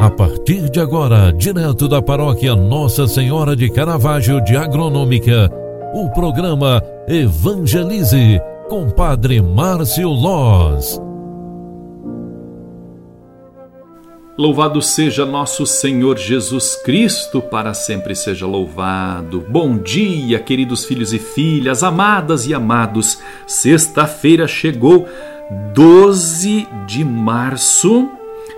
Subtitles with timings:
[0.00, 5.50] A partir de agora, direto da paróquia Nossa Senhora de Caravaggio de Agronômica,
[5.92, 8.40] o programa Evangelize
[8.70, 10.98] com Padre Márcio Loz.
[14.38, 19.44] Louvado seja nosso Senhor Jesus Cristo, para sempre seja louvado.
[19.50, 23.18] Bom dia, queridos filhos e filhas, amadas e amados.
[23.46, 25.06] Sexta-feira chegou,
[25.74, 28.08] 12 de março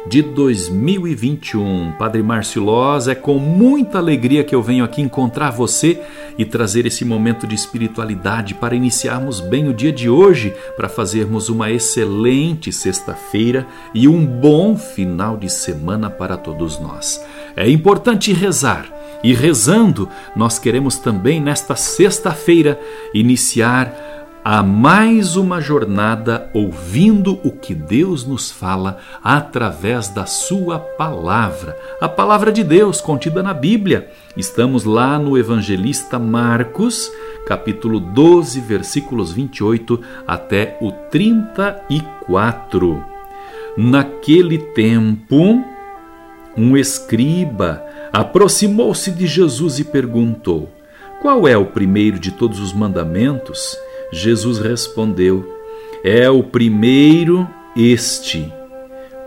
[0.06, 1.92] de 2021.
[1.98, 6.01] Padre Márcio Loz, é com muita alegria que eu venho aqui encontrar você
[6.37, 11.48] e trazer esse momento de espiritualidade para iniciarmos bem o dia de hoje, para fazermos
[11.48, 17.25] uma excelente sexta-feira e um bom final de semana para todos nós.
[17.56, 18.87] É importante rezar.
[19.25, 22.80] E rezando, nós queremos também nesta sexta-feira
[23.14, 24.12] iniciar
[24.45, 32.09] a mais uma jornada ouvindo o que Deus nos fala através da Sua palavra, a
[32.09, 34.11] palavra de Deus contida na Bíblia.
[34.37, 37.09] Estamos lá no Evangelista Marcos,
[37.47, 43.05] capítulo 12, versículos 28 até o 34.
[43.77, 45.65] Naquele tempo,
[46.56, 47.81] um escriba
[48.12, 50.69] aproximou-se de Jesus e perguntou:
[51.23, 53.79] Qual é o primeiro de todos os mandamentos?
[54.13, 55.59] Jesus respondeu:
[56.05, 58.53] É o primeiro este.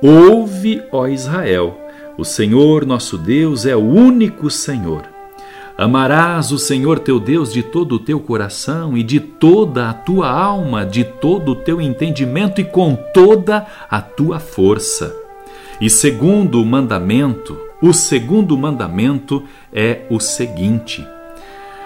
[0.01, 1.75] Ouve, ó Israel,
[2.17, 5.03] o Senhor nosso Deus é o único Senhor.
[5.77, 10.29] Amarás o Senhor teu Deus de todo o teu coração e de toda a tua
[10.29, 15.13] alma, de todo o teu entendimento e com toda a tua força.
[15.81, 21.05] E segundo o mandamento, o segundo mandamento é o seguinte: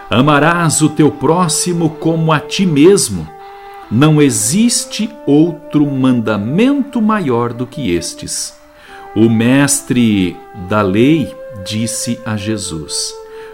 [0.10, 3.28] Amarás o teu próximo como a ti mesmo.
[3.92, 8.58] Não existe outro mandamento maior do que estes.
[9.16, 10.36] O mestre
[10.68, 11.32] da lei
[11.64, 13.14] disse a Jesus: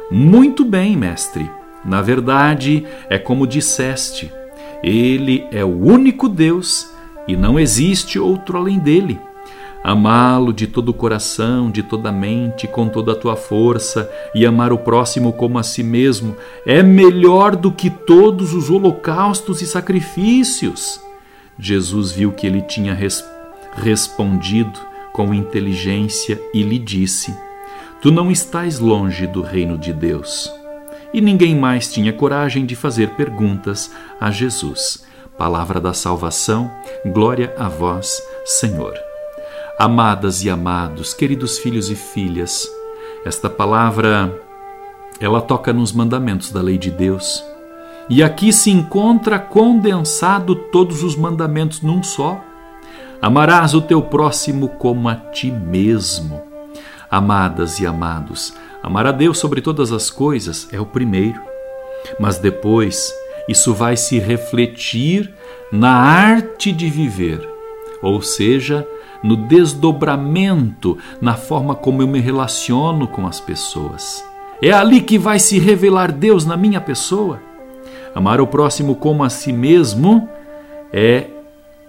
[0.10, 1.50] Muito bem, mestre.
[1.84, 4.32] Na verdade, é como disseste:
[4.82, 6.90] Ele é o único Deus
[7.28, 9.20] e não existe outro além dele
[9.86, 14.44] amá-lo de todo o coração, de toda a mente, com toda a tua força e
[14.44, 16.36] amar o próximo como a si mesmo
[16.66, 21.00] é melhor do que todos os holocaustos e sacrifícios.
[21.60, 23.24] Jesus viu que ele tinha res
[23.74, 24.80] respondido
[25.14, 27.32] com inteligência e lhe disse:
[28.02, 30.52] Tu não estás longe do reino de Deus.
[31.14, 35.06] E ninguém mais tinha coragem de fazer perguntas a Jesus.
[35.38, 36.72] Palavra da salvação,
[37.06, 39.15] glória a vós, Senhor.
[39.78, 42.66] Amadas e amados, queridos filhos e filhas,
[43.26, 44.34] esta palavra
[45.20, 47.44] ela toca nos mandamentos da lei de Deus.
[48.10, 52.42] E aqui se encontra condensado todos os mandamentos num só.
[53.22, 56.42] Amarás o teu próximo como a ti mesmo.
[57.12, 61.42] Amadas e amados, amar a Deus sobre todas as coisas é o primeiro.
[62.18, 63.14] Mas depois,
[63.50, 65.34] isso vai se refletir
[65.70, 67.46] na arte de viver,
[68.02, 68.88] ou seja,
[69.24, 74.24] no desdobramento, na forma como eu me relaciono com as pessoas.
[74.62, 77.42] É ali que vai se revelar Deus na minha pessoa.
[78.14, 80.30] Amar o próximo como a si mesmo
[80.92, 81.26] é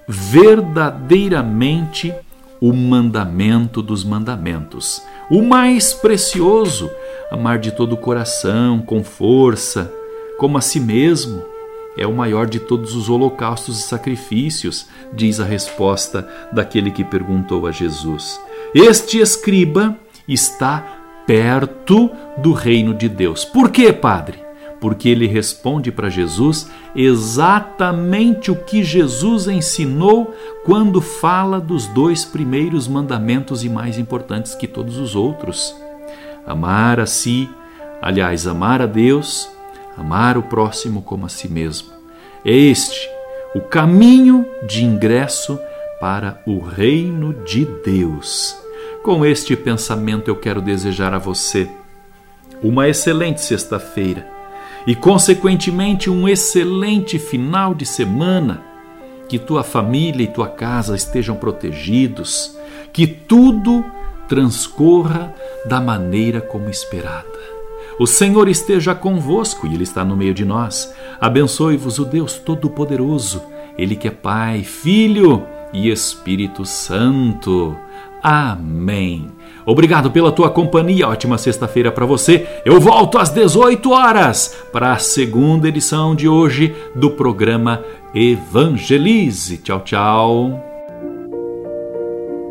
[0.09, 2.13] verdadeiramente
[2.61, 5.03] o mandamento dos mandamentos.
[5.31, 6.91] O mais precioso,
[7.31, 9.93] amar de todo o coração, com força,
[10.39, 11.56] como a si mesmo
[11.97, 17.67] é o maior de todos os holocaustos e sacrifícios, diz a resposta daquele que perguntou
[17.67, 18.39] a Jesus.
[18.75, 19.97] Este escriba
[20.29, 20.85] está
[21.27, 23.45] perto do reino de Deus.
[23.45, 24.45] Por quê, Padre?
[24.81, 30.35] Porque ele responde para Jesus exatamente o que Jesus ensinou
[30.65, 35.75] quando fala dos dois primeiros mandamentos e mais importantes que todos os outros:
[36.47, 37.49] amar a si,
[38.03, 39.56] aliás, amar a Deus
[39.97, 41.89] amar o próximo como a si mesmo.
[42.45, 43.09] É este
[43.55, 45.59] o caminho de ingresso
[45.99, 48.55] para o reino de Deus.
[49.03, 51.69] Com este pensamento, eu quero desejar a você
[52.63, 54.27] uma excelente sexta-feira
[54.87, 58.63] e, consequentemente, um excelente final de semana.
[59.29, 62.57] Que tua família e tua casa estejam protegidos,
[62.93, 63.85] que tudo
[64.29, 65.35] transcorra
[65.65, 67.56] da maneira como esperada.
[67.99, 70.95] O Senhor esteja convosco e Ele está no meio de nós.
[71.21, 73.43] Abençoe-vos o Deus Todo-Poderoso,
[73.79, 77.77] Ele que é Pai, Filho e Espírito Santo.
[78.23, 79.31] Amém.
[79.65, 81.09] Obrigado pela tua companhia.
[81.09, 82.47] Ótima sexta-feira para você.
[82.65, 87.83] Eu volto às 18 horas para a segunda edição de hoje do programa
[88.15, 89.59] Evangelize.
[89.59, 90.76] Tchau, tchau.